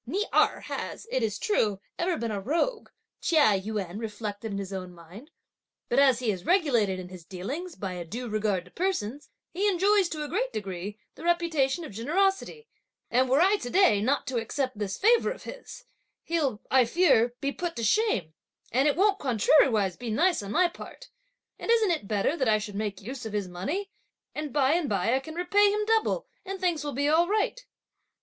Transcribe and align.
"Ni 0.07 0.25
Erh 0.33 0.61
has, 0.61 1.05
it 1.11 1.21
is 1.21 1.37
true, 1.37 1.79
ever 1.99 2.17
been 2.17 2.31
a 2.31 2.41
rogue," 2.41 2.89
Chia 3.21 3.61
Yün 3.61 3.99
reflected 3.99 4.51
in 4.51 4.57
his 4.57 4.73
own 4.73 4.95
mind, 4.95 5.29
"but 5.89 5.99
as 5.99 6.17
he 6.17 6.31
is 6.31 6.43
regulated 6.43 6.97
in 6.97 7.09
his 7.09 7.23
dealings 7.23 7.75
by 7.75 7.93
a 7.93 8.03
due 8.03 8.27
regard 8.27 8.65
to 8.65 8.71
persons, 8.71 9.29
he 9.51 9.67
enjoys, 9.67 10.09
to 10.09 10.23
a 10.23 10.27
great 10.27 10.51
degree, 10.51 10.97
the 11.13 11.23
reputation 11.23 11.85
of 11.85 11.91
generosity; 11.91 12.67
and 13.11 13.29
were 13.29 13.41
I 13.41 13.57
to 13.57 13.69
day 13.69 14.01
not 14.01 14.25
to 14.25 14.37
accept 14.37 14.79
this 14.79 14.97
favour 14.97 15.29
of 15.29 15.43
his, 15.43 15.85
he'll, 16.23 16.63
I 16.71 16.85
fear, 16.85 17.35
be 17.39 17.51
put 17.51 17.75
to 17.75 17.83
shame; 17.83 18.33
and 18.71 18.87
it 18.87 18.95
won't 18.95 19.19
contrariwise 19.19 19.97
be 19.99 20.09
nice 20.09 20.41
on 20.41 20.51
my 20.51 20.67
part! 20.67 21.09
and 21.59 21.69
isn't 21.69 21.91
it 21.91 22.07
better 22.07 22.35
that 22.37 22.49
I 22.49 22.57
should 22.57 22.73
make 22.73 23.01
use 23.03 23.27
of 23.27 23.33
his 23.33 23.47
money, 23.47 23.91
and 24.33 24.51
by 24.51 24.71
and 24.73 24.89
by 24.89 25.13
I 25.13 25.19
can 25.19 25.35
repay 25.35 25.69
him 25.69 25.85
double, 25.85 26.25
and 26.43 26.59
things 26.59 26.83
will 26.83 26.93
be 26.93 27.07
all 27.07 27.27
right!" 27.27 27.63